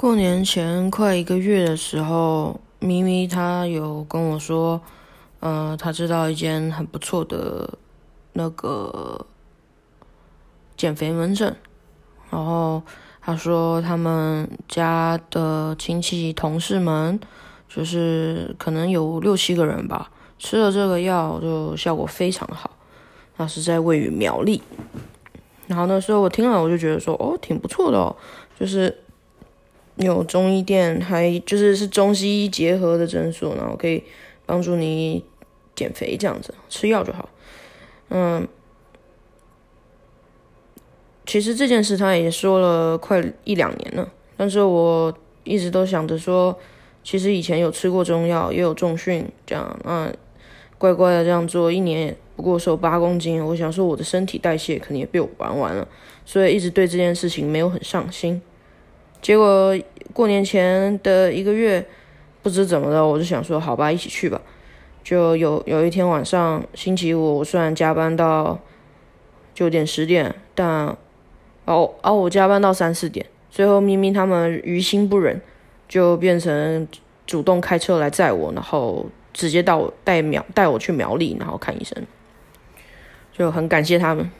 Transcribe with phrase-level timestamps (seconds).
[0.00, 4.80] 过年前快一个月的时候，咪咪她有跟我说，
[5.40, 7.68] 呃，她知道一间很不错的
[8.32, 9.26] 那个
[10.74, 11.54] 减肥门诊，
[12.30, 12.82] 然后
[13.20, 17.20] 她说他们家的亲戚同事们，
[17.68, 22.70] 就是可能有六七个人吧，吃了这个药就效果非常好。
[23.36, 24.62] 那是在位于苗栗，
[25.66, 28.16] 然后那时候我听了我就觉得说，哦，挺不错的哦，
[28.58, 28.96] 就是。
[30.00, 34.02] 有中医店，还就是是中西医结合的诊所，然后可以
[34.46, 35.24] 帮助你
[35.74, 37.28] 减肥这样子，吃药就好。
[38.08, 38.48] 嗯，
[41.26, 45.12] 其实这件事他也说了快一两年了，但是我
[45.44, 46.58] 一直都想着说，
[47.04, 50.12] 其实以前有吃过中药，也有重训，这样，嗯，
[50.78, 55.86] 乖乖的这样做，一年不过瘦八公斤，我想说我的身体代谢肯定也被我玩完了，
[56.24, 58.40] 所以一直对这件事情没有很上心。
[59.22, 59.76] 结果
[60.12, 61.86] 过年前的一个月，
[62.42, 64.40] 不知怎么的，我就想说，好吧，一起去吧。
[65.02, 68.58] 就有有一天晚上，星期五，我虽然加班到
[69.54, 70.96] 九点十点，但
[71.64, 73.24] 哦哦，我加班到三四点。
[73.50, 75.40] 最后明明他们于心不忍，
[75.88, 76.86] 就变成
[77.26, 82.06] 主动开车来载我，然后直接到带苗带我去苗栗，然后看医生。
[83.32, 84.30] 就很感谢他们。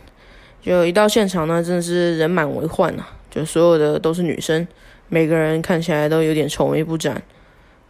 [0.63, 3.09] 就一到现场呢，真的是人满为患啊。
[3.31, 4.67] 就所有的都是女生，
[5.09, 7.23] 每个人看起来都有点愁眉不展，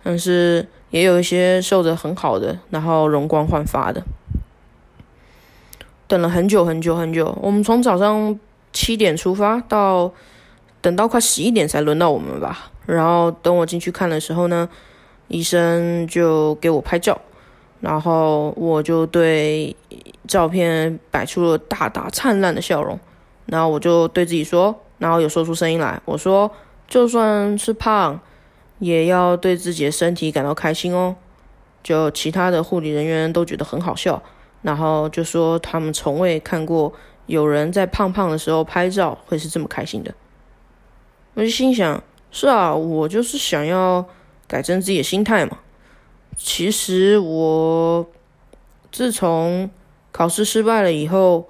[0.02, 4.02] 但是也有一些瘦的很好的，然后容光焕发的。
[6.06, 8.38] 等了很久很久很久，我们从早上
[8.72, 10.12] 七点出发，到
[10.80, 12.70] 等到快十一点才轮到我们吧。
[12.86, 14.68] 然后等我进去看的时候呢，
[15.28, 17.20] 医生就给我拍照，
[17.80, 19.76] 然后我就对
[20.26, 22.98] 照片摆出了大大灿烂的笑容，
[23.46, 24.82] 然后我就对自己说。
[25.00, 26.48] 然后有说出声音来，我说
[26.86, 28.20] ：“就算是胖，
[28.78, 31.16] 也要对自己的身体感到开心哦。”
[31.82, 34.22] 就其他的护理人员都觉得很好笑，
[34.60, 36.92] 然后就说他们从未看过
[37.24, 40.14] 有人在胖胖的时候拍照会是这么开心的。
[41.32, 44.04] 我就心想：“是啊，我就是想要
[44.46, 45.58] 改正自己的心态嘛。”
[46.36, 48.06] 其实我
[48.92, 49.70] 自从
[50.12, 51.48] 考试失败了以后，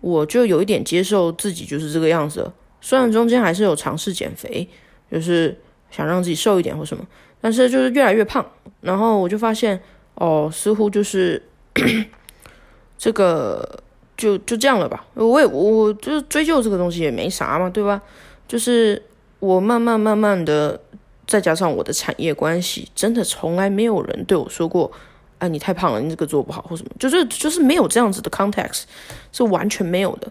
[0.00, 2.50] 我就有一点接受自己就是这个样子。
[2.80, 4.68] 虽然中间还是有尝试减肥，
[5.10, 5.56] 就是
[5.90, 7.06] 想让自己瘦一点或什么，
[7.40, 8.44] 但是就是越来越胖。
[8.80, 9.78] 然后我就发现，
[10.14, 11.42] 哦，似乎就是
[12.96, 13.82] 这个
[14.16, 15.04] 就就这样了吧。
[15.14, 18.00] 我也我就是追究这个东西也没啥嘛，对吧？
[18.48, 19.02] 就是
[19.38, 20.80] 我慢慢慢慢的，
[21.26, 24.90] 再加上我的产业关系，真的从来没有人对我说过，
[25.38, 28.84] 哎，你太胖了，你这个做不好或什么，就是就是没有这样子的 context，
[29.32, 30.30] 是完全没有的。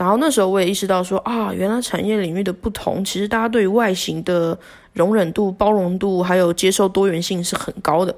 [0.00, 4.58] 然后那时候我也意识到说啊，原来产业领域的不同，其实大家对于外形的
[4.94, 8.16] 容忍度、包容度，还有接受多元性是很高的。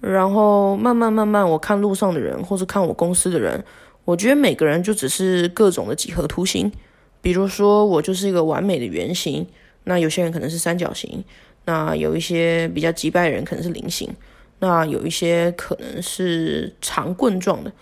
[0.00, 3.64] 然后慢慢慢慢，我看路上的人，或是看我公司的人，
[4.04, 6.70] 我觉得每个人就只是各种的几何图形。
[7.20, 9.44] 比如说我就是一个完美的圆形，
[9.82, 11.24] 那有些人可能是三角形，
[11.64, 14.08] 那有一些比较击败的人可能是菱形，
[14.60, 17.72] 那有一些可能是长棍状的，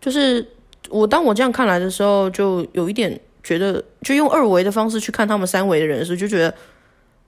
[0.00, 0.46] 就是。
[0.90, 6.54] 我当我这样看来的时候，就有一点觉得，就用二维的方式去看他们三维的人的时候，就觉得，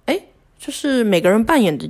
[0.07, 0.21] 哎，
[0.59, 1.89] 就是每个人扮演的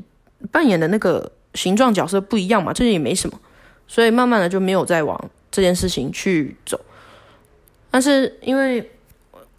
[0.51, 3.41] 扮演的那个形状角色不一样嘛，这也没什么，
[3.89, 6.79] 所以慢慢的就没有再往这件事情去走。
[7.91, 8.91] 但是因为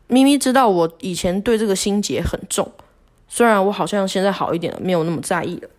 [0.07, 2.71] 咪咪知道我以前对这个心结很重，
[3.27, 5.69] 虽然我好像现在好一点了，没有那么在意了。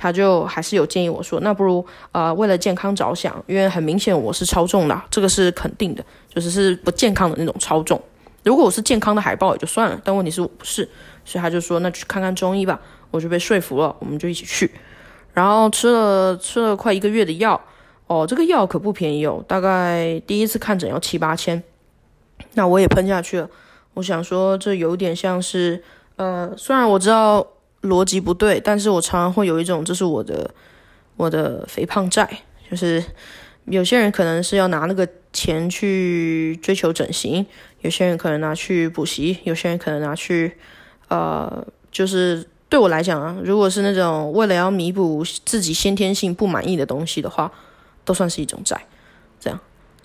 [0.00, 8.00] 他就还是有建议我说，那不如呃为了健康着想，因为很明显我是超重的，这个是肯定的，就是是不健康的那种超重。
[8.44, 10.88] 如果我是健康的海豹也就算了，但问题是我不是，
[11.24, 12.78] 所以他就说那去看看中医吧，
[13.10, 14.70] 我就被说服了，我们就一起去，
[15.32, 17.60] 然后吃了吃了快一个月的药，
[18.06, 21.60] 哦，这个药可不便宜哦，大概第一次看诊要七八千，
[22.54, 23.50] 那我也喷下去了，
[23.94, 25.82] 我想说这有点像是
[26.14, 27.44] 呃，虽然我知道。
[27.88, 30.54] 逻辑不对，但是我常常会有一种，这是我的
[31.16, 32.28] 我的肥胖债，
[32.70, 33.02] 就是
[33.64, 37.44] 有些人可能是要拿那个钱去追求整形，
[37.80, 40.52] 有些人可能拿去补习，有些人可能拿去，
[41.08, 47.50] 呃，就是对我来讲啊，如果是那种为了要弥补自己先天性不满意的东西的话，
[48.04, 48.86] 都算是一种债，
[49.40, 49.58] 这样。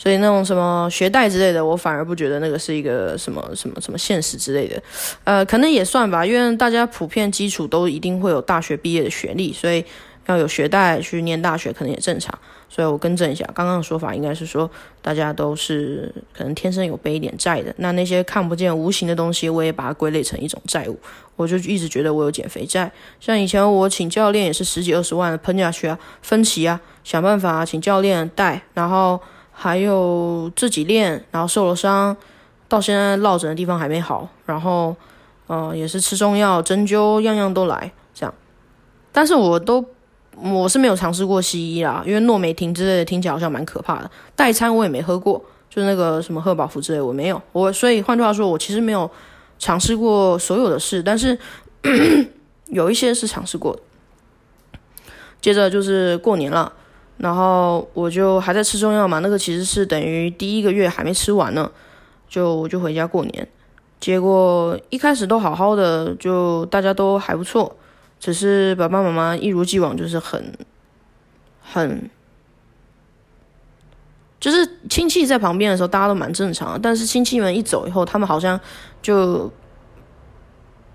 [0.03, 4.83] 所以那种什么学贷之类的，我反而不觉得那个是一个什么什么什么现实之类的，
[5.23, 9.85] 呃，可能也算吧，因为大家普遍基础都一定会有大学毕业的学历，所以
[10.25, 12.37] 要有学贷去念大学，可能也正常。
[12.67, 14.69] 所以我更正一下，刚刚的说法应该是说，
[14.99, 17.73] 大家都是可能天生有背一点债的。
[17.77, 20.99] 那那些看不见、无形的东西，我也把它归类成一种债务。
[21.35, 29.21] 我就一直觉得我有减肥债，像以前我请教练也是十几二十万的喷下去啊，分期啊，想办法请教练带，然后
[29.53, 32.17] 还有自己练，然后受了伤，
[32.67, 34.93] 到现在落枕的地方还没好，然后
[35.47, 38.33] 呃也是吃中药、针灸，样样都来这样，
[39.11, 39.85] 但是我都。
[40.35, 44.09] 我是没有尝试过西医啦，因为诺美婷之类的听起来好像蛮可怕的。
[44.35, 45.39] 代餐我也没喝过，
[45.69, 47.39] 就是那个什么赫宝福之类，我没有。
[47.51, 49.09] 我所以换句话说，我其实没有
[49.59, 51.37] 尝试过所有的事，但是
[52.65, 53.81] 有一些是尝试过的。
[55.39, 56.73] 接着就是过年了，
[57.17, 61.71] 然后我就还在吃中药嘛，那个其实是等于第一个月还没吃完呢，
[62.27, 63.47] 就我就回家过年。
[63.99, 67.75] 结果一开始都好好的，就大家都还不错。
[68.19, 70.57] 只是爸爸妈妈一如既往就是很，
[71.61, 72.09] 很，
[74.39, 76.81] 就是亲戚在旁边的时候，大家都蛮正常。
[76.81, 78.59] 但是亲戚们一走以后，他们好像
[79.01, 79.51] 就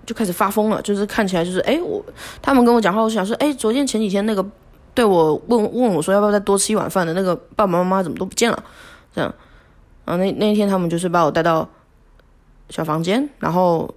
[0.05, 2.03] 就开始发疯了，就是看起来就是哎，我
[2.41, 4.43] 他们跟我讲话，我想说，哎，昨天前几天那个
[4.93, 8.63] 对我问问我说要不要再多吃一碗饭的那个爸爸妈妈怎么都不见了？
[9.13, 9.33] 这样，
[10.05, 11.67] 然后那那一天他们就是把我带到
[12.69, 13.93] 小房间，然后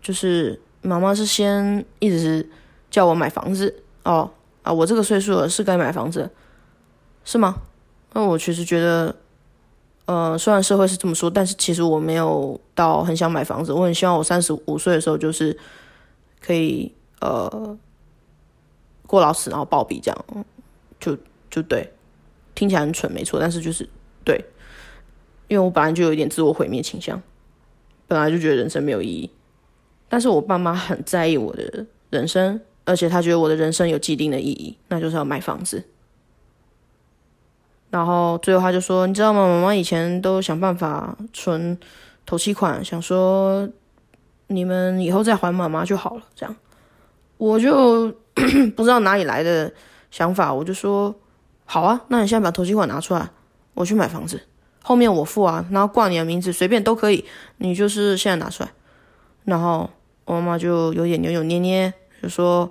[0.00, 2.48] 就是妈妈是先一直。
[2.88, 4.30] 叫我买房子哦
[4.62, 4.72] 啊！
[4.72, 6.30] 我这个岁数了是该买房子，
[7.24, 7.56] 是吗？
[8.14, 9.14] 那我其实觉得，
[10.06, 13.72] 呃，虽然社会是这么说，但是其实我没有到很想买房子。
[13.72, 15.58] 我很希望我三十五岁的时候就是
[16.40, 17.76] 可以呃
[19.06, 20.44] 过劳死，然后暴毙这样，
[21.00, 21.16] 就
[21.50, 21.92] 就对，
[22.54, 23.88] 听起来很蠢，没错，但是就是
[24.24, 24.44] 对，
[25.48, 27.22] 因为我本来就有一点自我毁灭倾向，
[28.06, 29.30] 本来就觉得人生没有意义，
[30.08, 32.60] 但是我爸妈很在意我的人生。
[32.88, 35.82] 而且他觉得我的人生有既定的意义，那就是要买房子。
[37.90, 39.44] 然后最后他就说：“你知道吗？
[39.48, 41.76] 妈妈以前都想办法存
[42.24, 43.68] 头期款，想说
[44.46, 46.54] 你们以后再还妈妈就好了。”这样，
[47.38, 48.14] 我就
[48.76, 49.72] 不知道哪里来的
[50.10, 51.14] 想法，我就说
[51.64, 53.30] ：“好啊，那你现在把头期款拿出来，
[53.74, 54.40] 我去买房子，
[54.82, 57.24] 后面我付啊，然后挂你的名字，随便都可以，
[57.58, 58.70] 你就是现在拿出来。”
[59.44, 59.90] 然后
[60.24, 61.92] 我妈妈就有点扭扭捏捏。
[62.22, 62.68] 就说，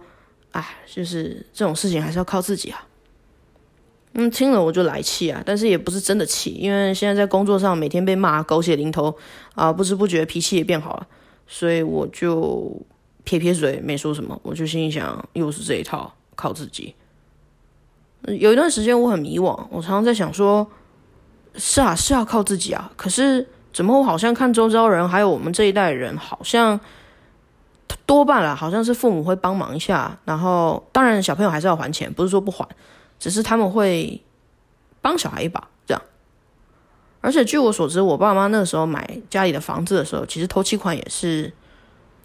[0.52, 2.88] 哎，就是这种事情还是要靠自己啊。
[4.14, 9.16] 嗯，听了我就来气啊，但是也不是真的气，因为现在在工作上每天被骂狗血淋头
[9.54, 11.08] 啊，不知不觉脾气也变好了，
[11.46, 12.82] 所以我就
[13.26, 14.40] 撇撇嘴没说什么。
[14.42, 16.96] 我就心里想，又是这一套，靠自己。
[18.40, 20.66] 有一段时间我很迷惘，我常常在想说，
[21.56, 26.80] 是啊，是要靠自己啊，可是怎么我好像看周遭人，还有我们这一代人，好像。
[28.08, 32.68] 多半啦，好像是父母会帮忙一下，然后当然小朋友还是要还钱，不是说不还，
[33.18, 34.22] 只是他们会
[35.02, 36.00] 帮小孩一把这样。
[37.22, 41.52] 而且据我所知，我爸妈那个时候买家里的房子的时候，其实头期款也是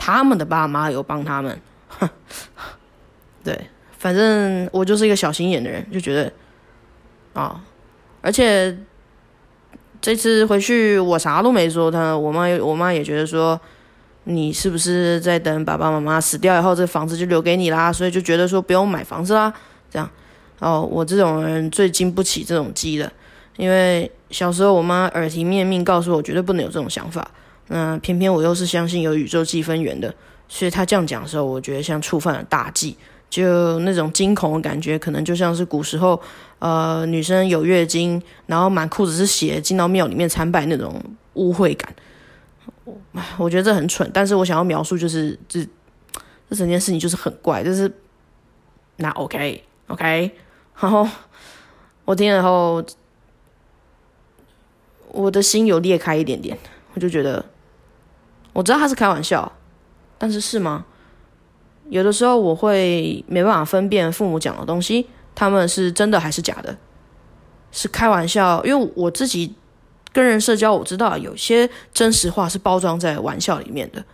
[0.00, 1.61] 他们的爸妈有帮他们。
[3.44, 3.67] 对，
[3.99, 6.32] 反正我就是一个小心眼的人，就觉得
[7.35, 7.61] 啊，
[8.23, 8.75] 而且
[10.00, 13.61] 这次回去我啥都没说，他我妈我妈也觉得说。
[14.25, 17.91] 你是不是在等爸爸妈妈死掉以后，这房子就留给你啦？
[17.91, 19.53] 所以就觉得说不用买房子啦，
[19.91, 20.08] 这样。
[20.58, 23.11] 哦，我这种人最经不起这种激的，
[23.56, 27.29] 因为小时候我妈耳提面命告诉我绝对不能有这种想法。
[27.72, 30.12] 那偏偏我又是相信有宇宙计分员的，
[30.49, 32.96] 所以他这样讲的时候，我觉得像触犯了大忌，
[33.31, 36.20] 就那种惊恐的感觉，可能就像是古时候，
[36.58, 41.00] 呃，女生有月经，然后满裤子是血，进到庙里面参拜那种
[41.34, 41.94] 污秽感。
[43.39, 45.65] 我觉得这很蠢，但是我想要描述就是这
[46.48, 47.93] 这整件事情就是很怪，就是
[48.96, 50.31] 那 OK OK，
[50.81, 51.08] 然后
[52.05, 52.84] 我听了后，
[55.12, 56.58] 我的心有裂开一点点，
[56.94, 57.44] 我就觉得
[58.53, 59.51] 我知道他是开玩笑，
[60.19, 60.85] 但是是吗？
[61.89, 66.77] 有的时候我会没办法分辨父母讲的东西，他们是真的还是假的，
[67.73, 69.55] 是开玩笑，因为我自己。
[70.13, 74.05] 跟人社交，我知道有些真实话是包装在玩笑里面的，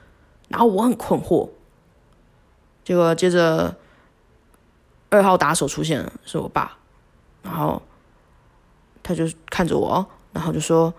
[0.48, 1.48] 然后我很困惑。
[2.84, 3.74] 结果接着
[5.08, 6.76] 二号打手出现了，是我爸，
[7.42, 7.80] 然后
[9.02, 10.92] 他就看着我，然后就说：“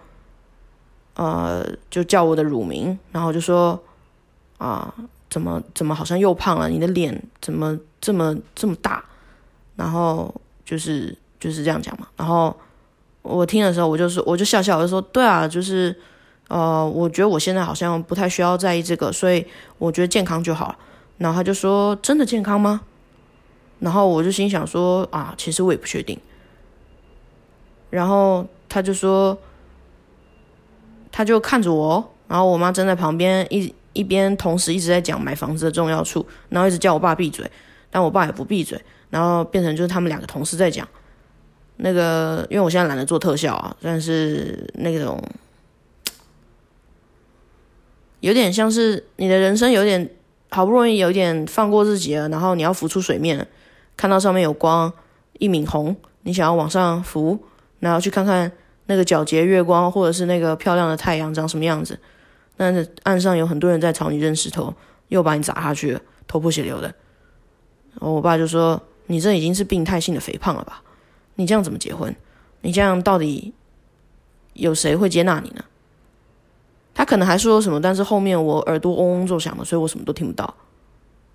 [1.18, 3.78] 呃，就叫我的乳名，然后就说
[4.58, 4.92] 啊，
[5.30, 6.70] 怎么怎么好像又胖了？
[6.70, 9.04] 你的脸怎么这么这么大？
[9.76, 10.34] 然后
[10.66, 12.56] 就是就是这样讲嘛，然后。”
[13.24, 15.94] 我听的时候，我就说，我就笑笑，我就说，对啊，就是，
[16.48, 19.46] 呃，我觉得我现在好像不太需要在意这个，所以
[19.78, 20.78] 我觉得健康就好了。
[21.18, 22.80] 然后他就说，真的健康吗？
[23.80, 26.18] 然后我就心想说啊，其实我也不确定。
[27.90, 29.38] 然后他就说，
[31.18, 37.50] 他就看着我，然后我妈站在旁边，一一边同时一直在讲买房子的重要处，然后一直叫我爸闭嘴，
[37.90, 40.88] 但我爸也不闭嘴，然后变成就是他们两个同时在讲。
[41.78, 45.20] 那个，因为我现在懒得做特效啊，但是那种
[48.20, 50.08] 有点像是你的人生有点
[50.52, 53.48] 好不容易有点放过自己了，然后你要浮出水面，
[53.96, 54.94] 看到上面有光
[55.40, 57.40] 一泯红，你想要往上浮，
[57.80, 58.52] 然后去看看
[58.88, 61.98] 那个皎洁月光或者是那个漂亮的太阳长什么样子，
[62.58, 64.74] 但是岸上有很多人在朝你扔石头，
[65.10, 66.88] 又把你砸下去，头破血流的。
[67.94, 70.82] 然后我爸就说：“你这已经是病态性的肥胖了吧？”
[71.36, 72.16] 你这样怎么结婚？
[72.62, 73.54] 你这样到底
[74.54, 75.64] 有谁会接纳你呢？
[76.94, 80.52] 他可能还说什么，但是后面我耳朵嗡嗡作响的，所以我什么都听不到。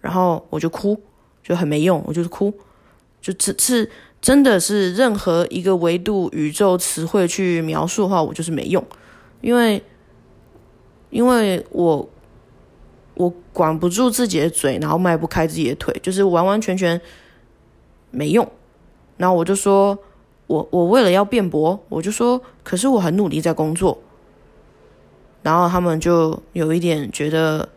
[0.01, 1.01] 然后我就哭，
[1.43, 2.53] 就很没用，我就是哭，
[3.21, 3.89] 就只是
[4.23, 8.83] 真的是任何一个维度宇宙词汇去描述的话，我就是没用，
[9.41, 9.83] 因为
[11.11, 12.09] 因为我
[13.15, 16.99] 我管不住自己的嘴，然后迈不开自己的腿，就是完完全全
[18.13, 18.49] 没用。
[19.17, 19.99] 然后我就说，
[20.47, 24.01] 我我为了要辩驳，我就说，可是我很努力在工作。
[25.43, 27.69] 然后他们就有一点觉得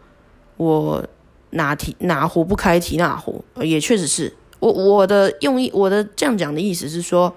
[0.57, 1.03] 我
[1.49, 4.31] 哪题哪壶不开提哪壶，也确实是
[4.71, 7.35] 我我的用意，我的这样讲的意思是说，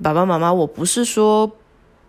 [0.00, 1.50] 爸爸妈妈，我不是说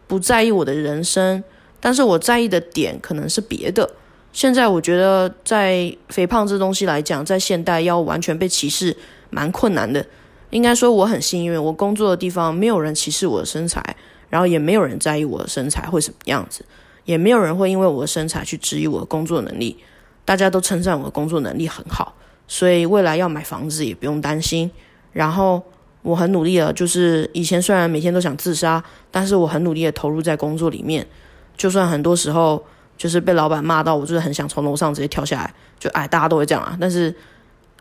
[0.05, 1.43] 不在意我的人生，
[1.79, 3.89] 但是我在意的点可能是别的。
[4.31, 8.95] 现在我觉得在肥胖这东西来讲，在现代要完全被歧视，
[9.29, 10.05] 蛮困难的。
[10.51, 13.95] 应该说我很幸运，我工作的地方没有人歧视我的身材，
[14.29, 16.63] 然后也没有人在意我的身材会什么样子，
[17.05, 19.77] 也没有人会因为我的身材去质疑我的工作能力，
[20.23, 22.15] 大家都称赞我的工作能力很好，
[22.51, 24.69] 所以未来要买房子也不用担心。
[25.13, 25.63] 然后
[26.01, 31.07] 我很努力的，就是以前虽然每天都想自杀，但是我很努力的投入在工作里面，
[31.55, 32.61] 就算很多时候
[32.97, 37.15] 就是被老板骂到，我就是很想从楼上直接跳下来，就哎大家都会这样啊，但是。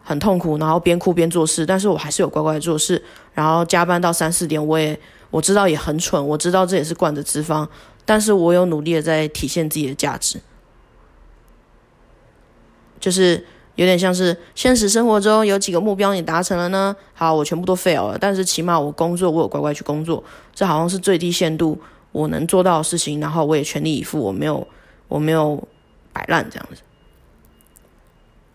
[0.03, 3.01] 很痛苦，然后边哭边做事，但是我还是有乖乖做事，
[3.35, 4.99] 然后加班到三四点，我也
[5.31, 7.69] 我知道也很蠢，我知道这也是惯着脂肪，
[8.07, 10.41] 但是我有努力的在体现自己的价值，
[12.99, 13.45] 就是
[13.81, 16.95] 有点像是现实生活中有几个目标你达成了呢？
[17.15, 20.23] 好，我全部都 fail 了，但是起码我工作我有乖乖去工作，
[20.55, 21.81] 这好像是最低限度
[22.13, 24.69] 我能做到的事情，然后我也全力以赴，我没有
[25.09, 25.67] 我没有
[26.13, 26.83] 摆烂这样子，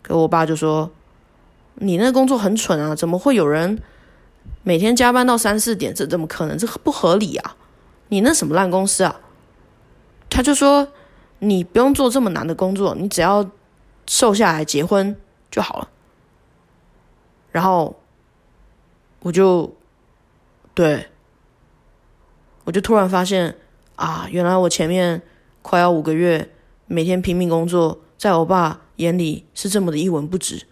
[0.04, 0.92] 可我爸就说。
[1.78, 2.96] 你那工作很蠢啊！
[2.96, 3.82] 怎么会有人
[4.64, 5.94] 每天加班到三四点？
[5.94, 6.58] 这怎么可能？
[6.58, 7.58] 这不合理啊！
[8.08, 9.20] 你那什么烂公司啊？
[10.30, 10.88] 他就说
[11.40, 13.46] 你不用做这么难的工作，你只要
[14.08, 15.16] 瘦下来结婚
[15.50, 15.90] 就好了。
[17.52, 18.02] 然后
[19.22, 19.76] 我就
[20.74, 21.10] 对，
[22.66, 23.58] 我就突然发现
[23.96, 25.22] 啊，原来我前面
[25.62, 26.52] 快要五个月
[26.88, 30.68] 每天拼命工作，在我爸眼里是这么的一文不值。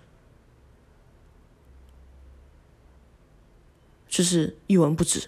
[4.07, 5.27] 就是一文不值，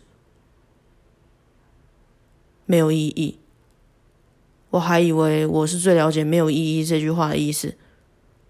[2.67, 3.39] 没有意义。
[4.69, 7.75] 我还以为我是最了解“没有意义”这句话的意思，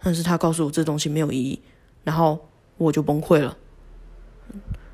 [0.06, 1.60] 但是他告诉我这东西没有意义，
[2.04, 2.38] 然后
[2.78, 3.58] 我就崩溃了。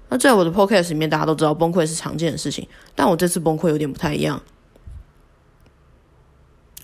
[0.07, 2.65] 那在我的 podcast 里面，大家都知道崩溃是常见的事情，
[2.95, 4.41] 但我这次崩溃有点不太一样。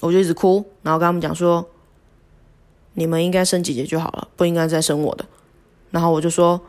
[0.01, 1.65] 我就一直哭，然后跟他们讲说
[2.96, 5.25] ：“你们应该生姐姐就好了，不应该再生我的。”
[5.89, 6.60] 然后我就说：“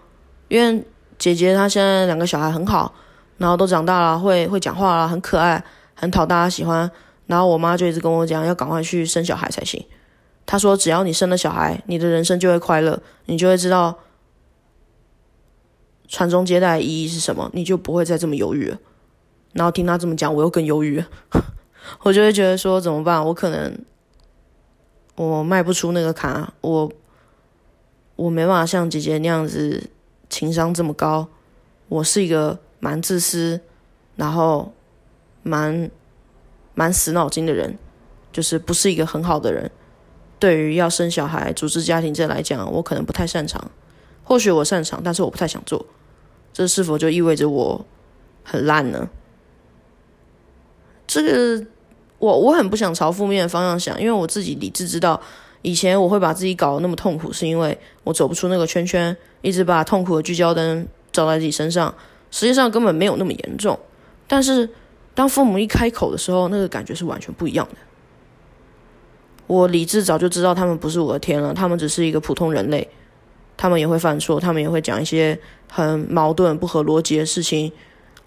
[0.46, 0.82] 因为。”
[1.18, 2.94] 姐姐她现在两个小孩很好，
[3.38, 5.60] 然后都长大了，会会讲话了，很可爱，
[5.96, 6.88] 很讨大家喜欢。
[7.26, 9.84] 然后我妈就一直跟我讲，要赶快去生小孩才行。
[10.50, 13.98] 他说，只要你生了小孩，你的人生就会快乐，你就会知道
[16.08, 18.78] 传宗接代的意义是什么，你就不会再这么犹豫了。
[19.52, 21.04] 然后听他这么讲，我又更犹豫，
[22.00, 23.22] 我就会觉得说怎么办？
[23.26, 23.78] 我可能
[25.16, 26.90] 我迈不出那个坎，我
[28.16, 29.90] 我没办法像姐姐那样子。
[30.30, 31.28] 情商这么高，
[31.88, 33.60] 我是一个蛮自私，
[34.16, 34.72] 然后
[35.42, 35.90] 蛮
[36.74, 37.78] 蛮死脑筋的人，
[38.30, 39.70] 就是不是一个很好的人。
[40.38, 43.70] 对于要生小孩、组织家庭这来讲，我可能不太擅长。
[44.24, 45.84] 或许我擅长，但是我不太想做。
[46.52, 47.84] 这是否就意味着我
[48.42, 49.08] 很烂呢？
[51.06, 51.66] 这个
[52.18, 55.20] 我我很不想朝负面的方向想，因为我自己理智知道。
[55.62, 61.92] 以前我会把自己搞得那么痛苦，是因为我走不出那个圈圈，一直把痛苦的聚焦灯照在自己身上。
[62.30, 63.76] 实际上根本没有那么严重，
[64.28, 64.68] 但是
[65.14, 67.76] 当父母一开口的时候，那个感觉是完全不一样的。
[69.48, 72.88] 我理智早就知道他们不是我的天了，他们只是一个普通人类。
[73.56, 75.36] 他们也会犯错，他们也会讲一些
[75.68, 77.72] 很矛盾、不合逻辑的事情。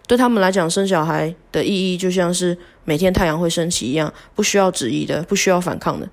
[0.05, 6.09] 对他们来讲，生小孩的意义就像是每天太阳会升起一样，不需要质疑的，不需要反抗的。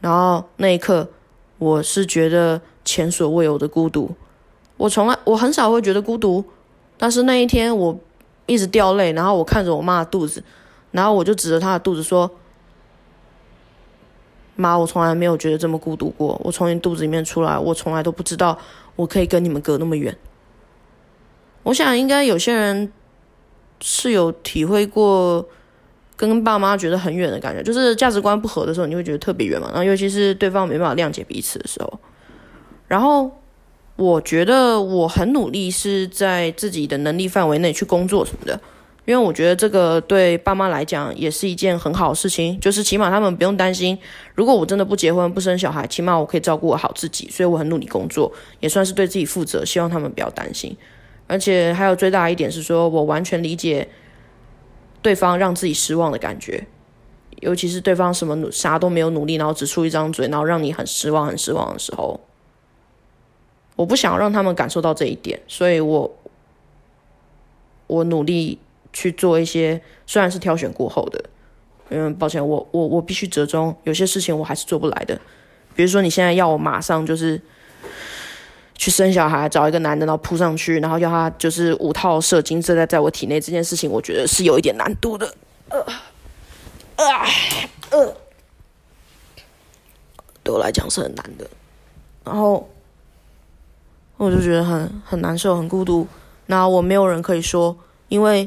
[0.00, 1.10] 然后那一刻，
[1.58, 4.14] 我是觉得前所未有的孤独。
[4.78, 6.42] 我从来我很少会觉得孤独，
[6.96, 7.98] 但是那一天我
[8.46, 10.42] 一直掉泪，然后我看着我妈的肚子，
[10.92, 12.30] 然后我就指着她的肚子说
[14.56, 16.40] ：“妈，我从来没有觉得这么孤独过。
[16.42, 18.58] 我从你肚子里面出来，我从来都不知道
[18.96, 20.16] 我可以跟你们隔那么远。”
[21.62, 22.92] 我想，应该有些人
[23.80, 25.44] 是有体会过
[26.16, 29.66] 跟爸妈觉得很远的感觉，就是价值观不合的时候，你会觉得特别远嘛。
[29.68, 31.98] 然后，尤其是对方没办法谅解彼此的时候。
[32.86, 33.30] 然后，
[33.96, 38.60] 我觉得我很努力，是在自己的能力范围内去工作什么的，
[39.06, 43.96] 因为我觉得这个对爸妈来讲也是一件很好的事情，就是起码他们不用担心，
[44.34, 47.30] 如果我真的不结婚不生小孩，起码我可以照顾好自己。
[47.30, 50.76] 所以我很努力工作，也算是对自己负责，希望他们不要担心。
[51.28, 53.88] 而且还有最大一点是说，我完全理解
[55.02, 56.66] 对方让自己失望的感觉，
[57.40, 62.18] 尤其是对方什么努啥都没有努力，然后只出一张嘴，然后让你很失望、很失望的时候，
[63.76, 66.12] 我不想让他们感受到这一点，所以我
[67.86, 68.58] 我努力
[68.96, 71.22] 去做一些，虽然是挑选过后的，
[71.90, 75.20] 嗯，抱歉，我我我必须折中，有些事情我还是做不来的，
[75.74, 77.40] 比如说你现在要我马上就是。
[78.78, 85.34] 去生小孩，找一个男的，然后扑上去，然后要他就是五套射精射在在我体内这件事情，我觉得是有一点难度的。
[85.70, 85.80] 呃，
[86.96, 87.26] 啊，
[87.88, 88.14] 呃，
[90.42, 91.48] 对我来讲是很难的。
[92.22, 92.68] 然后
[94.18, 96.06] 我就觉得很很难受，很孤独。
[96.44, 97.74] 那我没有人可以说，
[98.08, 98.46] 因为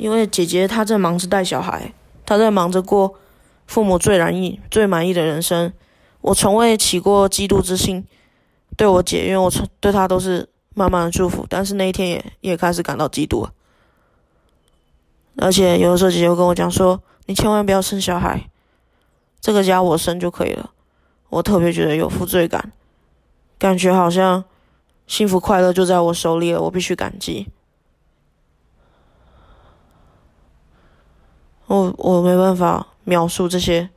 [0.00, 1.92] 因为姐姐她在忙着带小孩，
[2.24, 3.14] 她在忙着过
[3.66, 5.72] 父母最满意最满意的人生。
[6.22, 8.06] 我从未起过嫉妒之心。
[8.76, 13.52] 对我姐，因为我从对她都是满满的祝福，但是那一天也也开始感到嫉妒了。
[15.36, 18.48] 而且有的时候姐姐会跟我讲说：“你千万不要生小孩，
[19.40, 20.70] 这个家我生就可以了。”
[21.28, 22.72] 我特别觉得有负罪感，
[23.58, 24.44] 感觉好像
[25.06, 27.48] 幸福快乐就在我手里了，我必须感激。
[31.70, 33.88] 我我没办法描述这些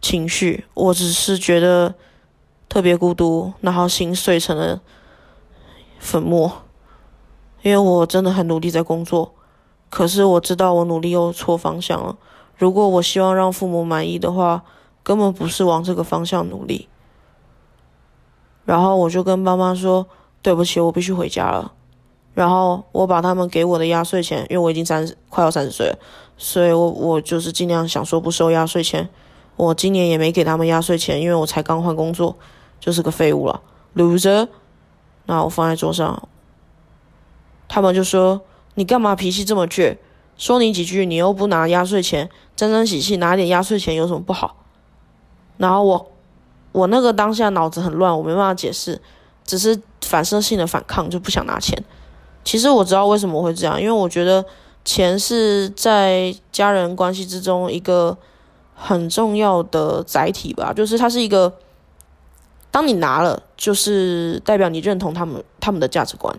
[0.00, 1.94] 情绪，我只是觉得。
[2.68, 4.82] 特别孤独，然后心碎成了
[6.00, 6.64] 粉末。
[7.62, 9.32] 因为我真的很努力在工作，
[9.88, 12.18] 可是我知道我努力又错方向了。
[12.58, 14.64] 如果我希望让父母满意的话，
[15.04, 16.88] 根本不是往这个方向努力。
[18.64, 20.08] 然后我就跟妈妈说
[20.42, 21.72] ：“对不起，我必须回家了。”
[22.36, 25.98] 然后我把他们给我的压岁钱，因为我已经三十，快要三十岁了，
[26.36, 29.08] 所以我我就是尽量想说不收压岁钱。
[29.56, 32.36] 我今年也没给他们压岁钱，因为我才刚换工作。
[32.78, 33.62] 就是个废物了
[33.96, 34.48] ，loser。
[35.24, 36.28] 那我放在桌上，
[37.66, 38.42] 他们就说
[38.76, 39.96] ：“你干嘛脾气这么倔？
[40.36, 44.56] 说你几句，你又不拿压岁钱，沾沾喜气拿点压岁钱有什么不好？”
[45.56, 46.12] 然后我，
[46.72, 49.00] 我那个当下脑子很乱，我没办法解释，
[49.44, 51.82] 只是反射性的反抗，就不想拿钱。
[52.46, 54.42] 其实我知道为什么会这样，因为我觉得
[54.84, 58.16] 钱是在家人关系之中一个
[58.74, 61.52] 很重要的载体吧，就是它是一个。
[62.68, 66.36] 当你拿了，就是代表你认同他们他们的价值观。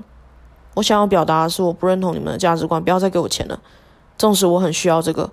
[0.76, 3.60] 我想要表达的是，我不认同你们的价值观，不要再给我钱了。
[4.20, 5.32] 纵使我很需要这个，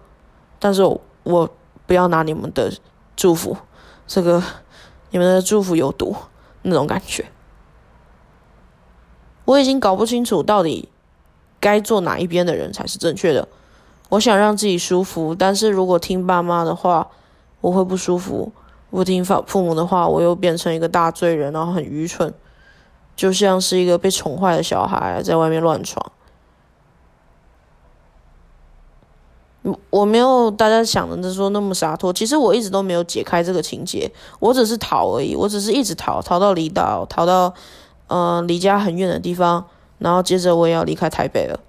[0.58, 0.82] 但是
[1.24, 1.50] 我
[1.86, 2.72] 不要拿你们的
[3.14, 3.54] 祝福，
[4.06, 4.42] 这个
[5.10, 6.16] 你们的祝福有毒
[6.62, 7.26] 那种感觉。
[9.44, 10.88] 我已经搞不清楚到底
[11.60, 13.48] 该做哪一边的人才是正确的。
[14.10, 17.08] 我想让自己舒服，但是如果听爸妈的话，
[17.60, 18.52] 我会不舒服。
[18.90, 22.32] 不听父父母的话，我又变成一个大罪人，然后很愚蠢，
[23.16, 26.12] 就像是一个被宠坏的小孩在外面乱闯。
[29.90, 32.12] 我没有大家想的说那么洒脱。
[32.12, 35.34] 其实我一直都没有解开这个情节，我只是逃而已。
[35.34, 37.52] 我只是一直逃，逃到离岛，逃到
[38.08, 39.66] 嗯离家很远的地方，
[39.98, 41.60] 然后接着我也要离开台北了。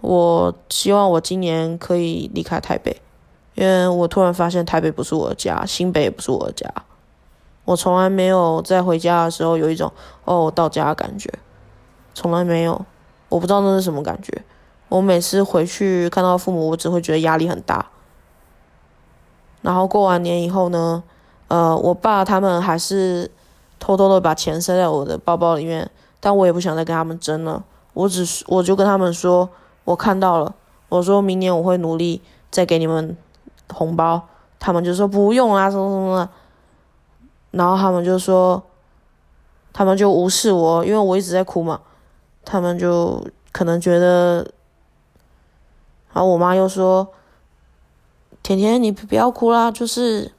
[0.00, 3.00] 我希望我今年可以离开台北。
[3.54, 6.68] 因为我突然发现台北不是我的家，新北也不是我的家。
[7.64, 9.92] 我从来没有在回家的时候有一种
[10.24, 11.32] 哦我到家的感觉，
[12.14, 12.84] 从来没有。
[13.28, 14.42] 我不知道那是什么感觉。
[14.88, 17.86] 我每次回去看到父母，我只会觉得压力很大。
[19.62, 21.04] 然后过完年以后呢，
[21.46, 23.30] 呃，我爸他们还是
[23.84, 27.62] 偷偷的把钱塞在我的包包里面，但我也不想再跟他们争了。
[27.92, 29.50] 我只是我就跟他们说，
[29.84, 30.54] 我看到了，
[30.88, 33.14] 我说明年我会努力再给你们。
[33.72, 34.22] 红包，
[34.58, 36.28] 他们就说不用啊，什么什么的。
[37.50, 38.62] 然后他们就说，
[39.70, 41.80] 他们就无视我，因为我一直在哭嘛。
[42.42, 44.46] 他们就可能觉得，
[46.12, 47.08] 然后我妈又说
[48.42, 50.32] ：“甜甜，你不要哭啦，就是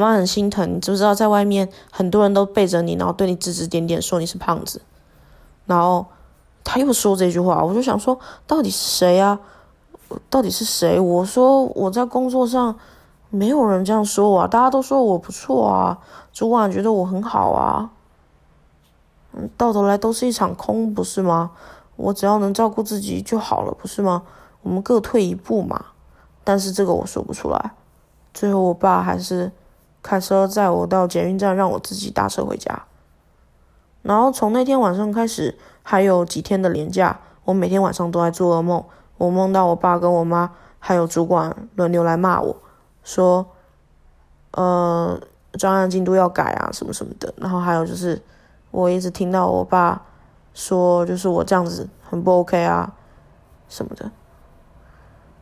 [0.00, 4.80] 妈妈很心疼，你知不知道在外面很多人都背着你，然后对你指指点点，说你是胖子。”
[5.66, 6.06] 然后
[6.64, 9.38] 他又说这句话，我就想说，到底是谁啊？
[10.28, 10.98] 到底是谁？
[10.98, 12.74] 我说我在工作上
[13.30, 15.98] 没有人这样说我，大家都说我不错啊，
[16.32, 17.90] 主管觉得我很好啊。
[19.34, 21.50] 嗯，到头来都是一场空，不是吗？
[21.96, 24.22] 我只要能照顾自己就好了，不是吗？
[24.62, 25.84] 我们各退一步嘛。
[26.44, 27.72] 但是这个我说不出来。
[28.34, 29.52] 最后我爸还是
[30.02, 32.82] 开车载我到捷运站，让我自己搭车回家。
[34.02, 38.84] 然后从那天晚上开始，还有几天的连假，我每天晚上都在做噩梦。
[39.18, 42.56] 我梦到我爸跟我妈还有主管轮流来骂我，
[43.04, 43.46] 说，
[44.50, 45.20] 呃，
[45.52, 47.32] 专案进度要改啊，什么什么的。
[47.36, 48.20] 然后还有就是，
[48.72, 50.02] 我一直听到我爸
[50.52, 52.92] 说，就是我这样子很不 OK 啊，
[53.68, 54.10] 什么的。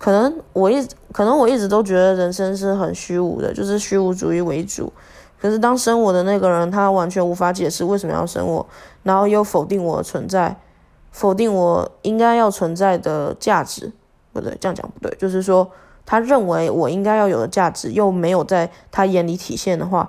[0.00, 4.90] 可能我一直可能我一直都觉得人生是很虚无的，就是虚无主义为主。
[5.38, 8.66] 可是当生我的那个人，他完全无法解释为什么要生我，
[9.02, 10.56] 然后又否定我的存在。
[11.10, 13.92] 否定我应该要存在的价值，
[14.32, 15.14] 不对，这样讲不对。
[15.18, 15.70] 就是说，
[16.06, 20.08] 他认为我应该要有的价值，又没有在他眼里体现的话，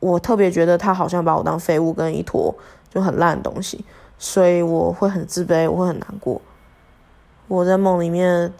[0.00, 2.54] 我特别觉得他好像把我当废物跟一坨
[2.90, 3.84] 就很烂的东西，
[4.18, 6.40] 所以我会很自卑，我会很难过。
[7.46, 8.52] 我在梦里面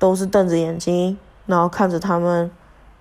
[0.00, 2.50] 都是瞪着眼睛，然后看着他们，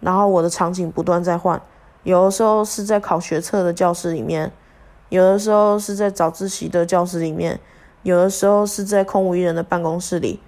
[0.01, 1.59] 然后我的场景不断在换，
[2.03, 4.51] 有的时候是在考学测的教室里面，
[5.09, 7.59] 有的时候是在早自习的教室里面。
[8.01, 10.39] 有的时候是在空无一人的办公室里，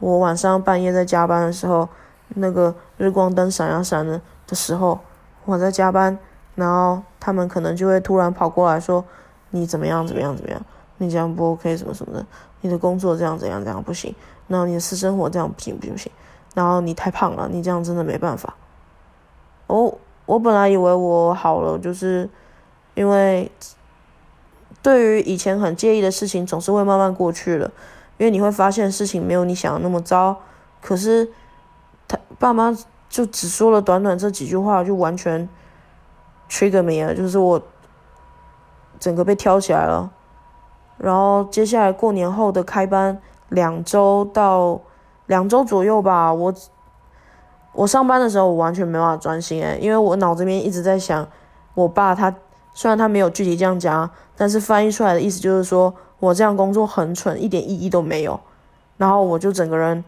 [0.00, 1.86] 我晚上半夜在加班的时候，
[2.28, 4.98] 那个日光灯闪呀闪的的时候，
[5.44, 6.18] 我在加班，
[6.54, 9.04] 然后他们可能就会突然跑过来说
[9.52, 10.06] ：“你怎么样？
[10.06, 10.34] 怎么样？
[10.34, 10.58] 怎么样？
[10.98, 11.76] 你这样不 OK？
[11.76, 12.26] 什么什么的？
[12.60, 14.14] 你的工作这样怎样怎样不行？
[14.48, 16.10] 然后你的私生活这样不行不行不行？
[16.54, 18.54] 然后你太胖了，你这样真的没办法。”
[19.68, 22.28] 哦，我本来以为我好了，就是
[22.94, 23.50] 因为。
[24.82, 27.70] 对于以前很介意的事情，总是会慢慢过去了，
[28.18, 30.38] 因为你会发现事情没有你想的那么糟。
[30.82, 31.26] 可是
[32.06, 32.76] 他爸妈
[33.08, 35.48] 就只说了短短这几句话，就完全
[36.50, 37.62] trigger me 了，就是我
[39.00, 40.12] 整个被挑起来了。
[40.98, 44.80] 然后接下来过年后的开班两周到
[45.26, 46.54] 两周左右吧，我
[47.72, 51.28] 我上班的时候我完全没办法专心诶，因为我脑子里面一直在想
[51.74, 52.34] 我爸他。
[52.76, 58.40] 虽然他没有具体这样讲，但是翻译出来的意思就是说我这样工作很蠢，一点意义都没有。
[58.96, 60.04] 然后我就整个人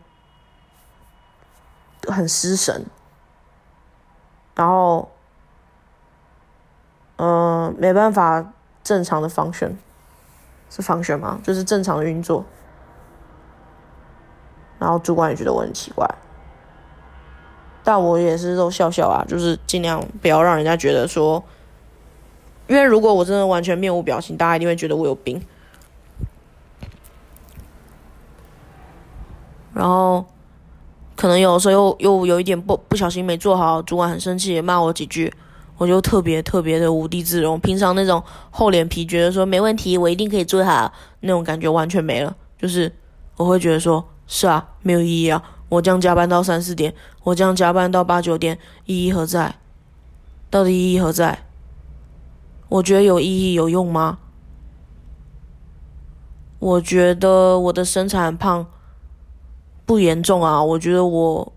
[2.08, 2.84] 很失神，
[4.56, 5.08] 然后
[7.18, 9.78] 嗯，没办法正常的防旋，
[10.68, 11.38] 是防旋吗？
[11.42, 12.44] 就是正常的运作。
[14.78, 16.06] 然后主管也觉得我很奇怪，
[17.82, 21.42] 但我也是都笑笑啊，就是尽量不要让人家觉得说。
[22.68, 25.40] 因为如果我真的完全面无表情，大家一定会觉得我有病。
[29.72, 30.26] 然后，
[31.14, 35.32] 可能有时候又又有一点不不小心没做好，主管很生气，骂我几句，
[35.78, 37.58] 我就特别特别的无地自容。
[37.60, 42.34] 平常那种厚脸皮，觉得说没问题，我一定可以做好，那种感觉完全没了。
[42.58, 42.90] 就是
[43.36, 49.56] 我会觉得说，是啊，没有意义啊，我这样加班到三四点，我这样加班到八九点，意义何在？
[50.48, 51.40] 到底意义何在？
[52.68, 54.18] 我觉得有意义有用吗？
[56.58, 58.66] 我觉得我的身材很胖，
[59.84, 60.62] 不严重啊。
[60.62, 61.52] 我觉得我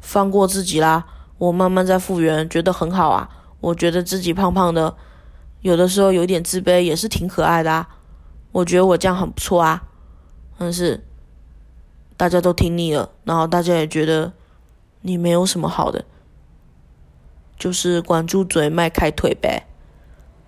[0.00, 1.04] 放过自己啦，
[1.38, 3.28] 我慢慢在复原，觉得很好啊。
[3.60, 4.94] 我觉得自己胖胖的，
[5.60, 7.88] 有的时候有点自卑，也是挺可爱的啊。
[8.52, 9.82] 我觉得我这样很不错啊。
[10.58, 11.04] 但是
[12.16, 14.32] 大家都听腻了，然后大家也觉得
[15.02, 16.04] 你没有什么好的，
[17.58, 19.66] 就是管住嘴，迈开腿呗。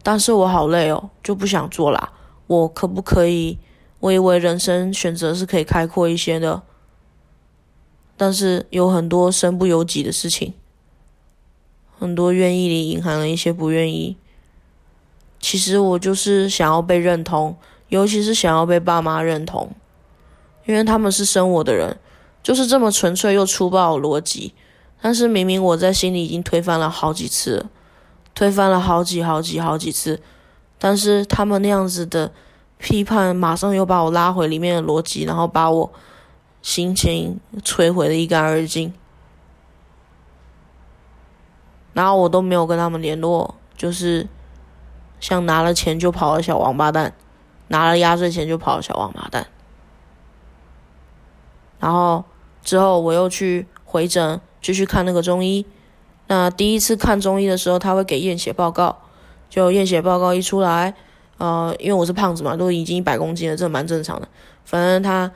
[0.02, 2.12] 但是我好累哦，就不想做啦。
[2.46, 3.58] 我可不可以？
[4.00, 6.62] 我以为人生选择是可以开阔一些的，
[8.16, 10.54] 但是有很多身不由己的事情，
[12.00, 14.16] 很多愿意里隐含了一些不愿意。
[15.38, 17.54] 其实我就是想要被认同，
[17.90, 19.70] 尤其是想要被爸妈认同，
[20.64, 21.98] 因为他们是生我的人，
[22.42, 24.54] 就是这么纯粹又粗暴的逻辑。
[25.02, 27.70] 但是明明我在心里已经推翻了好几次了。
[28.34, 30.22] 推翻了好几好几好几次，
[30.78, 32.32] 但是他们那样子的
[32.78, 35.92] 批判，马上又把我拉回里面的逻辑，然后把我
[36.62, 38.94] 心情摧毁的一干二净。
[41.92, 44.28] 然后我都没有跟他们联络，就是
[45.18, 47.14] 像拿了钱就跑的小王八蛋，
[47.68, 49.46] 拿了压岁钱就跑的小王八蛋。
[51.78, 52.24] 然后
[52.62, 55.64] 之后我又去回诊，继续看那个中医。
[56.26, 58.98] 那第一次看中医的时候，他会给验血报告，
[59.48, 60.94] 就验血报告一出来，
[61.38, 64.28] 呃，因为我是胖子嘛，都已经一百公斤了，这蛮正常的。
[64.64, 65.32] 反正他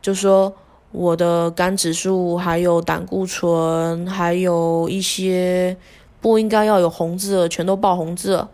[0.00, 0.54] 就说
[0.90, 5.76] 我的肝指数、还有胆固醇，还有一些
[6.20, 8.46] 不应该要有红字的，全都报红字。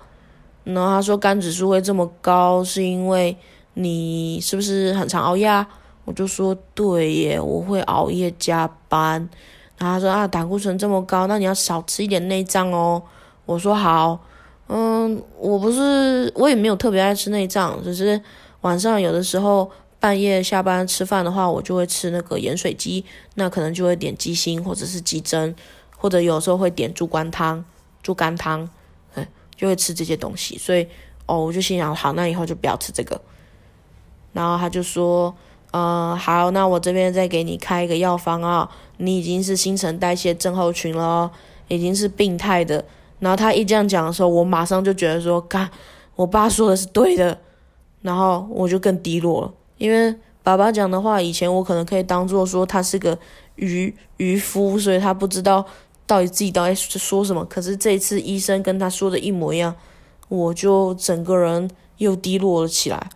[0.65, 3.37] 然后他说肝指数会这么高，是因为
[3.75, 5.67] 你是不是很常熬夜啊？
[6.05, 9.29] 我就说对耶，我会熬夜加班。
[9.77, 13.03] 然后他说啊，胆固醇这么高，那你要少吃一点内脏哦。
[13.45, 14.19] 我说好，
[14.69, 18.21] 嗯，我不是，我也没有特别爱吃内脏，只是
[18.61, 25.55] 晚上有的时候半夜下班吃饭的话，我就会吃那个盐水鸡，那可能就会点鸡心或者是鸡胗，
[26.05, 27.65] 或者有时候会点猪肝汤、
[28.03, 28.61] 猪肝汤。
[29.15, 30.85] 嗯就会吃这些东西，所以
[31.27, 33.19] 哦，我就心想，好，那以后就不要吃这个。
[34.33, 35.33] 然后他就说，
[35.71, 41.31] 呃，好，那我这边再给你开一个药方啊，你已经是新陈代谢症候群了，
[41.69, 42.85] 已经是病态的。
[43.21, 45.71] 然后他一这样讲的时候，我马上就觉得说，干，
[46.17, 47.39] 我爸说的是对的。
[48.03, 50.13] 然后我就更低落了，因为
[50.43, 53.17] 爸爸讲的话，以前我可能可以当做说他是个
[53.55, 55.65] 渔渔夫，所以他不知道。
[56.07, 57.45] 到底自己到底说什么？
[57.45, 59.75] 可是这一次医生跟他说的一模一样，
[60.29, 63.11] 我就整个人又低落了起来。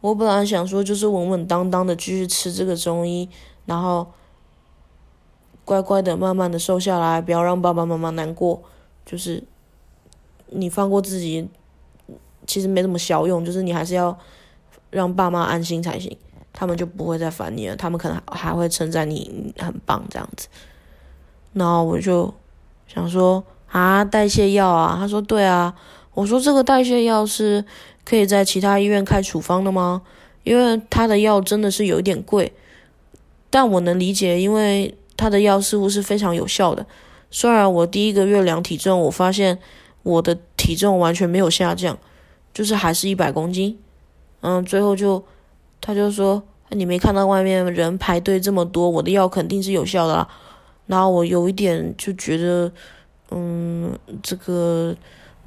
[0.00, 3.28] 我本来想说就是稳稳当当的继续吃这个中医，
[3.66, 4.12] 然后
[5.64, 8.62] 乖乖的慢慢的瘦下来，不要让爸爸妈妈难过。
[9.04, 9.42] 就是
[10.46, 11.48] 你放过自己，
[12.46, 14.16] 其实没什么效用，就是你还是要
[14.90, 16.16] 让爸妈安心才行，
[16.52, 20.48] 他们就不会再烦你了，他们可能还会称赞你很棒这样子。
[21.52, 22.32] 然后我就
[22.86, 24.96] 想说啊，代谢药啊？
[24.98, 25.74] 他说对啊。
[26.12, 27.64] 我说这个代谢药是
[28.04, 30.02] 可以在其他医院开处方的吗？
[30.42, 32.52] 因为他的药真的是有一点贵，
[33.48, 36.84] 但我能理解，因为他的药似乎是非常有效的。
[37.30, 39.58] 虽然我第一个月量体重，我发现
[40.02, 41.96] 我的体重完全没有下降，
[42.52, 43.78] 就是还是一百公斤。
[44.40, 45.22] 嗯，最后就
[45.80, 50.28] 他就说，你没看到外面人排队这么多，我的药肯定是有效的啦。
[50.90, 52.72] 然后我有一点就觉得，
[53.30, 54.92] 嗯，这个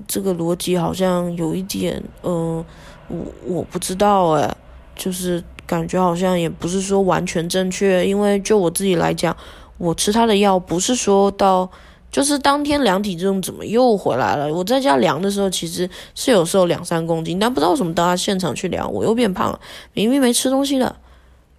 [0.07, 2.63] 这个逻辑好像有一点，嗯，
[3.09, 4.55] 我我不知道哎，
[4.95, 9.35] 就是感觉好像也不是说完全正确，因为就我自己来讲，
[9.77, 11.69] 我吃他的药不是说到，
[12.09, 14.49] 就是当天量体重怎么又回来了？
[14.53, 19.59] 我在家量的时候其实是有时候两三公斤，但不知道为什么到他现场去量我又变胖了，
[19.91, 20.95] 明明没吃东西的。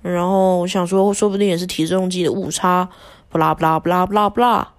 [0.01, 2.89] 然后我想说，说不定也是体重计的误差。
[3.35, 4.75] 不啦不啦不啦不啦不啦，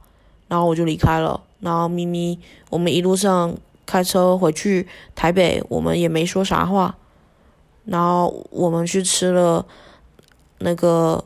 [0.47, 1.41] 然后我就离开了。
[1.59, 2.39] 然后咪咪，
[2.69, 3.53] 我们一路上
[3.85, 6.95] 开车回去台北，我们也没说啥话。
[7.83, 9.65] 然后我们去吃了
[10.59, 11.25] 那个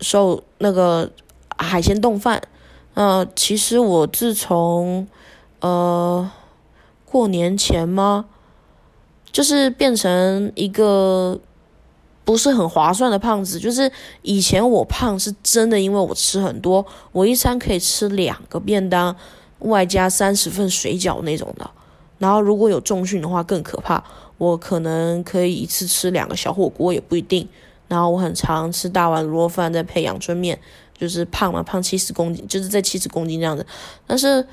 [0.00, 1.10] 寿那个
[1.58, 2.40] 海鲜冻饭。
[2.94, 5.06] 呃，其实我自从
[5.60, 6.30] 呃
[7.04, 8.24] 过年前吗，
[9.30, 11.38] 就是变成一个。
[12.24, 13.90] 不是很划算的胖子，就是
[14.22, 19.14] 以前我胖是真的，因为我吃很多，我一餐可以吃两个便当，
[19.58, 21.70] 外加三十份水饺那种的。
[22.18, 24.02] 然后如果有重训的话更可怕，
[24.38, 27.46] 我可能可以一次吃两个小火锅也不一定。
[27.86, 30.58] 然后我很常吃大碗卤肉饭，再配阳春面，
[30.96, 33.66] 就是胖嘛，胖七十公斤，就是在七十公斤这样子。
[34.06, 34.46] 但是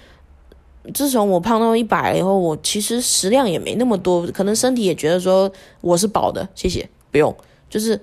[0.94, 7.34] 自从我胖到一百了以后，我其实食量也没那么多，可能身体也觉得说我是饱的，谢谢，不用。
[7.72, 8.00] 就是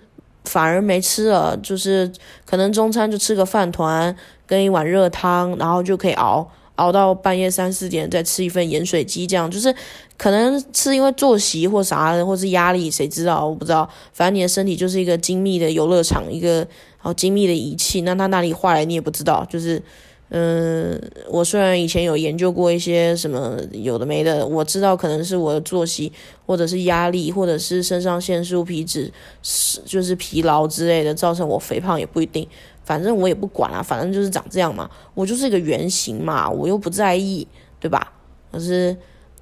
[0.47, 2.11] 反而没吃了，就是
[2.45, 9.73] 可能中餐就吃个饭团跟一碗热汤，然后就可以熬熬到半夜三四点，再吃一份盐水鸡，这样就是
[10.17, 13.47] 可能是因为作息或啥的，或是压力，谁知道？
[13.47, 13.89] 我不知道。
[14.13, 19.81] 反正你的身体就是一个精密的游乐场，一个好精密的仪器，那它哪里坏了你也不知道，就是。
[20.31, 26.13] 嗯，我虽然以前有研究过一些什么有的没的，我知道可能是我的作息，
[26.45, 29.11] 或者是压力，或者是肾上腺素、皮质
[29.43, 32.47] 是就是疲劳之类的，造成我肥胖也不一定。
[32.85, 37.49] 反正我也不管啊，反正就是长这样嘛，我就是一个圆形嘛，我又不在意，
[37.81, 38.13] 对吧？
[38.53, 38.95] 可是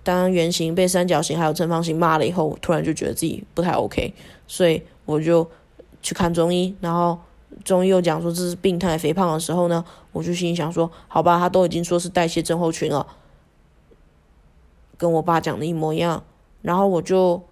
[0.05, 4.15] 当圆形被三角形还有正方形骂了以后，我突然就觉得自己不太 OK，
[4.47, 5.45] 所以我就
[6.01, 7.19] 去看中医，然后。
[7.65, 13.07] 中医又讲说这是病态肥胖的时候呢，我就心想说，好吧，他都已经说是代谢症候群了，
[14.97, 16.23] 跟我爸讲的一模一样。
[16.63, 17.43] 然后我就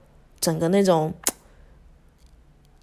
[0.40, 1.14] 整个那种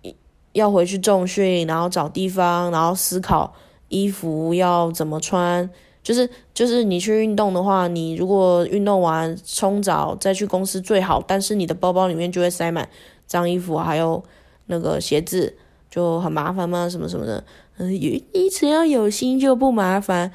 [0.54, 3.54] 要回去重训，然后找地方，然后思考
[3.90, 5.70] 衣服要怎么穿，
[6.04, 12.90] 就是就是你去运动的话，你如果运动完冲澡再去公司最好，但是你的包包里面就会塞满
[13.26, 14.24] 脏衣服，还有
[14.66, 15.58] 那个鞋子，
[15.92, 16.90] 就很麻烦吗？
[16.90, 17.44] 什么什么的，
[17.78, 20.32] 嗯，你只要有心就不麻烦。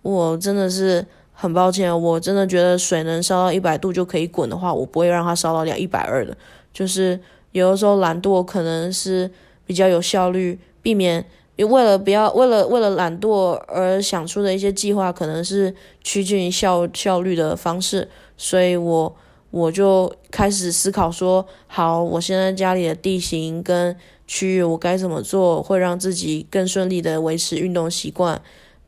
[0.00, 6.36] 我真的是很抱歉，我真的觉得水能烧到一百度就可以滚的话，我不会让它烧到两一百二的。
[6.72, 7.20] 就是
[7.52, 9.30] 有的时候懒惰可能是
[9.64, 11.24] 比较有效率，避免
[11.56, 18.08] 为了不要为了为了懒惰而想出的一些计划，可能是趋近于效效率的方式。
[18.36, 19.16] 所以我
[19.50, 28.40] 我就开始思考说，好，我现在家里的地形跟区域，我该怎么做会让自己更顺利的维持运动习惯。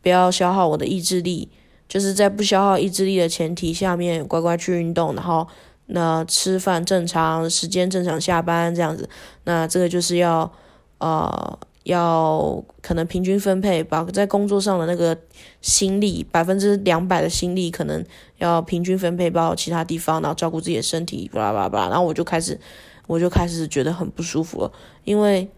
[0.02, 1.48] 不要消耗我的意志力，
[1.88, 5.46] 就是在不消耗意志力的前提下面，乖乖去运动，然后
[5.86, 9.08] 那吃饭正常时间正常下班这样子，
[9.44, 10.50] 那这个就是要
[10.98, 15.16] 呃要可能平均分配，把在工作上的那个
[15.60, 18.04] 心力百分之两百的心力可能
[18.38, 22.58] 要平均分配到其他地方，然后照顾自己的身体，巴拉巴拉巴拉，然后我就开始
[23.06, 24.72] 我就开始觉得很不舒服了，
[25.04, 25.50] 因为。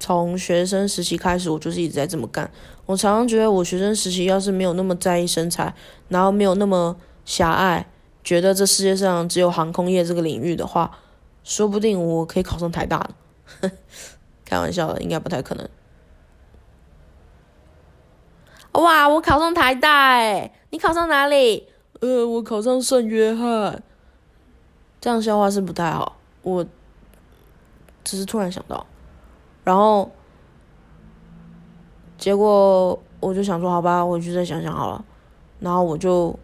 [0.00, 2.50] 从学生时期开始，我就是一直在这么干。
[2.84, 5.74] 我常常觉得，我学生时期要是没有那么在意身材，
[6.08, 7.88] 然后没有那么狭隘，
[8.22, 10.98] 觉得这世界上只有航空业这个领域的话，
[11.42, 13.08] 说不定我可以考上台大
[13.62, 13.70] 的。
[14.44, 15.66] 开玩笑的，应该不太可能。
[18.72, 20.52] 哇，我考上台大哎！
[20.68, 21.66] 你考上哪里？
[22.00, 23.82] 呃，我考上圣约翰。
[25.04, 26.16] 这样笑话是不太好。
[26.40, 26.64] 我
[28.02, 28.86] 只是突然想到。
[29.62, 30.10] 然后，
[32.16, 35.04] 结果我就想说，好吧，回去再想想好了。
[35.60, 36.34] 然后我就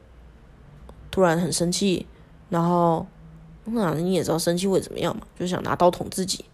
[1.11, 2.07] 突然很生气，
[2.51, 3.07] 然后
[3.65, 5.27] 那你也知道生气会怎么样嘛？
[5.39, 6.45] 就想拿刀捅自己，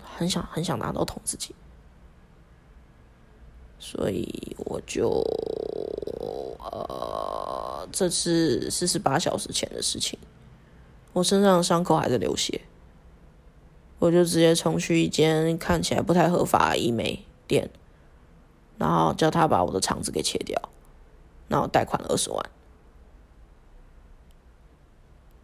[0.00, 1.52] 很想很想拿刀捅自己。
[3.80, 5.08] 所以我就
[6.60, 10.16] 呃，这次四十八小时前的事情，
[11.14, 12.60] 我身上的伤口还在流血。
[14.00, 17.70] 我就直接冲去一间看起来不太合法的医美店，
[18.76, 20.60] 然后叫他把我的肠子给切掉，
[21.48, 22.44] 然后贷款二十万。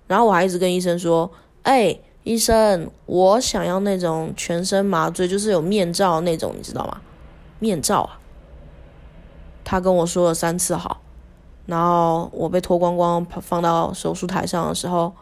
[0.07, 1.31] 然后我还一直跟医生说
[1.63, 7.01] ：“哎，医生，我想要那种全身麻醉，就是有面罩那种，你知道吗？
[7.61, 8.21] 面罩啊。”
[9.65, 11.01] 他跟我说了三次好，
[11.65, 15.15] 然后我被脱光光放到手术台上的时候，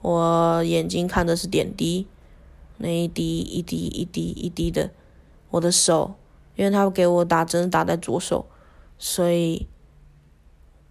[0.00, 2.06] 我眼睛看的是点滴。
[2.80, 4.92] 那一滴一滴一滴一滴的，
[5.50, 6.14] 我的手，
[6.54, 8.46] 因为他给我打针打在左手，
[8.96, 9.66] 所以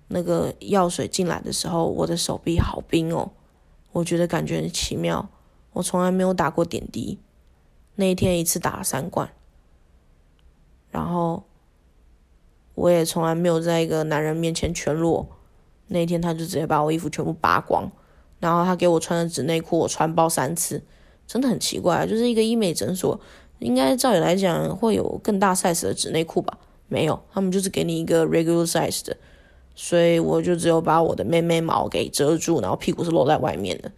[0.09, 3.31] 那个药水进来的时候，我的手臂好冰哦，
[3.93, 5.29] 我觉得感觉很奇妙，
[5.71, 7.19] 我从来没有打过点滴，
[7.95, 9.29] 那一天一次打了三罐，
[10.91, 11.45] 然后
[12.75, 15.25] 我也从来没有在一个男人面前全裸，
[15.87, 17.89] 那一天他就直接把我衣服全部扒光，
[18.39, 20.83] 然后他给我穿的纸内裤我穿爆三次。
[21.25, 23.19] 真的很奇怪，就是一个医美诊所，
[23.59, 26.57] 应该照理来讲会有更大 size 的纸内裤吧？
[26.87, 29.17] 没有，他们就是给你一个 regular size 的，
[29.75, 33.91] 所以我就只有把我的妹妹毛给遮住，然后屁股是露在外面的。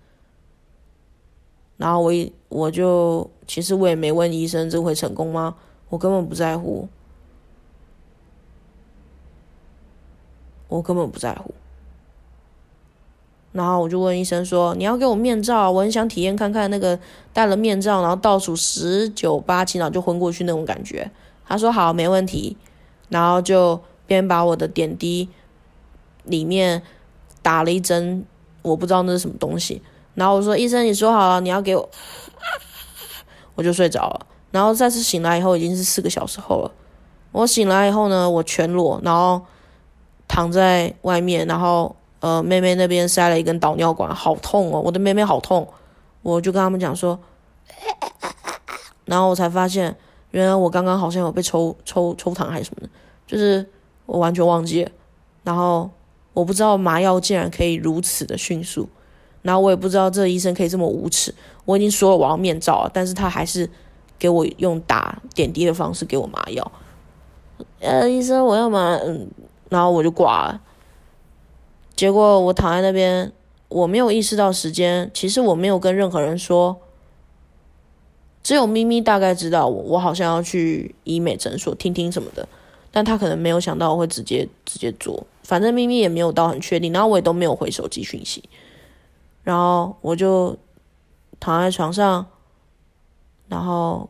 [1.77, 5.55] 然后我一我就其实我也没问医生这会成功吗？
[5.89, 6.89] 我根本不在乎，
[10.67, 11.53] 我根本不在乎。
[13.51, 16.97] 然后我就问医生说：“你要给我面罩，我很想体验看看那个
[17.33, 21.09] 戴了面罩，然后倒数十九八七，然后就昏过去那种感觉。”
[21.47, 22.55] 他说：“好，没问题。”
[23.09, 25.27] 然后就边把我的点滴
[26.25, 26.83] 里面
[27.41, 28.23] 打了一针，
[28.61, 29.81] 我不知道那是什么东西。
[30.13, 31.89] 然后我说：“医生，你说好了，你要给我。”
[33.55, 34.27] 我就睡着了。
[34.51, 36.71] 然后再次醒来以后，已经是四个小时后了。
[37.31, 39.41] 我醒来以后呢，我全裸，然后
[40.27, 41.95] 躺在外面，然后。
[42.19, 44.81] 呃，妹妹那边塞了一根导尿管，好痛哦！
[44.81, 45.67] 我的妹妹好痛，
[46.21, 47.17] 我就跟他们讲说，
[49.05, 49.95] 然后我才发现，
[50.31, 52.89] 原来我刚刚好像有被抽抽抽糖还是什么的，
[53.25, 53.65] 就是
[54.05, 54.91] 我完全忘记了。
[55.43, 55.89] 然后
[56.33, 58.89] 我不知道麻药竟然可以如此的迅速，
[59.41, 61.33] 然后我也不知道这医生可以这么无耻。
[61.63, 63.69] 我已经说了我要面罩了，但是他还是
[64.17, 66.71] 给我用打点滴的方式给我麻药。
[67.79, 69.29] 呃，医生，我要麻，嗯，
[69.69, 70.61] 然后我就挂了。
[71.99, 73.29] 结果我躺在那边，
[73.67, 75.11] 我没有意识到时间。
[75.13, 76.79] 其实我没有跟任何人说，
[78.41, 82.47] 只有咪咪大概知道我，我好像要去医美诊所听听什么的，
[82.89, 85.27] 但他可能没有想到我会直接直接做。
[85.43, 88.47] 反正咪咪也没有到很确定，然后我也都没有回手机讯息，
[89.43, 90.55] 然后我就
[91.37, 92.27] 躺在床上，
[93.49, 94.09] 然后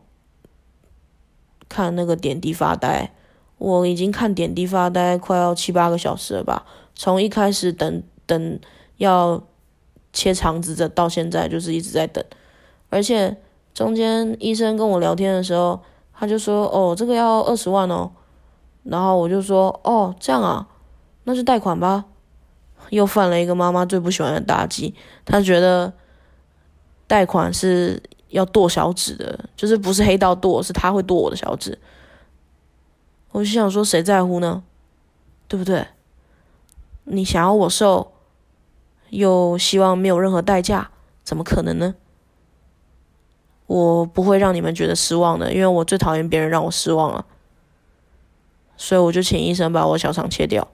[1.68, 3.10] 看那个点滴发呆。
[3.58, 6.64] 我已经看点滴发呆快要七八个小时了吧，
[7.00, 8.60] 从一开始等等
[8.98, 9.42] 要
[10.12, 12.22] 切肠子的到现在就是一直在等，
[12.90, 13.34] 而且
[13.72, 15.80] 中间医生跟我聊天的时候，
[16.12, 18.10] 他就说哦这个要二十万哦，
[18.82, 20.68] 然后我就说哦这样啊，
[21.24, 22.04] 那就贷款吧，
[22.90, 24.94] 又犯了一个妈妈最不喜欢的大忌，
[25.24, 25.90] 她觉得
[27.06, 31.78] 贷款是要剁小指的，就是不是黑道剁，是他会剁我的小指。
[33.32, 34.62] 我就想说，谁在乎呢？
[35.48, 35.86] 对不对？
[37.12, 38.12] 你想要我瘦，
[39.10, 40.90] 又希望没有任何代价，
[41.24, 41.94] 怎么可能呢？
[43.66, 47.24] 我不会让你们觉得失望的，因为我最讨厌别人让我失望了。
[48.76, 50.66] 所以我就请医生把我小肠切掉。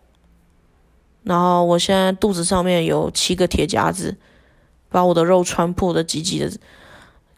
[1.23, 4.17] 然后我现在肚子上面有七个铁夹子，
[4.89, 6.51] 把我的肉穿破的挤挤的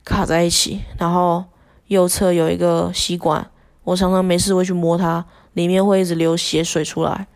[0.05, 0.83] 卡在一起。
[0.99, 1.45] 然后
[1.87, 3.51] 右侧有一个吸管。
[3.85, 5.25] 我常常没事会去摸它，
[5.55, 7.27] 里面会一直流血水出来。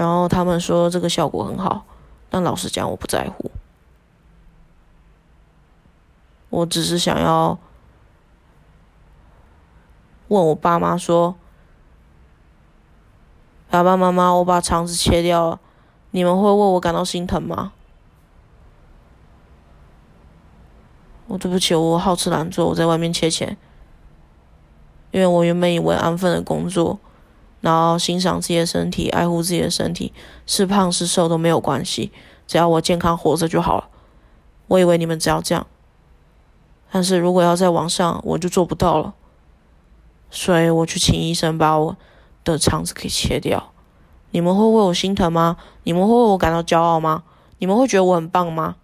[0.00, 1.84] 然后他们说这个效果很好，
[2.30, 3.50] 但老实讲我不在乎。
[6.48, 7.58] 我只是想要
[10.28, 11.34] 问我爸妈说
[13.68, 15.60] ：“爸爸妈妈，我把肠子切掉了，
[16.12, 17.74] 你们会为我感到心疼吗？”
[21.28, 23.54] 我对不起，我好吃懒做，我在外面切钱。
[25.10, 26.98] 因为我原本以为安分的工作，
[27.60, 30.12] 然后欣赏自己的身体，爱护自己的身体，
[30.46, 32.10] 是胖是瘦都没有关系，
[32.46, 33.88] 只要我健康活着就好了。
[34.68, 35.66] 我以为你们只要这样，
[36.90, 39.14] 但是如果要在网上，我就做不到了。
[40.30, 41.96] 所以我去请医生把我
[42.44, 43.72] 的肠子给切掉。
[44.30, 45.56] 你们会为我心疼吗？
[45.82, 47.24] 你们会为我感到骄傲吗？
[47.58, 48.76] 你们会觉得我很棒吗？